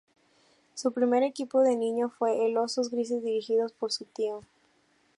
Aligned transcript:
Su 0.73 0.93
primer 0.93 1.21
equipo 1.21 1.61
de 1.61 1.75
niño 1.77 2.09
fue 2.09 2.47
el 2.47 2.57
Osos 2.57 2.89
Grises 2.89 3.21
dirigidos 3.23 3.71
por 3.71 3.91
su 3.91 4.05
tío. 4.05 4.41